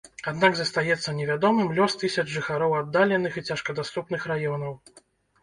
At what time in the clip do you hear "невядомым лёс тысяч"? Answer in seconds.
1.17-2.25